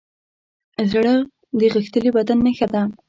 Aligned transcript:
زړه 0.91 1.13
د 1.59 1.61
غښتلي 1.73 2.09
بدن 2.17 2.37
نښه 2.45 2.67
ده. 2.73 2.81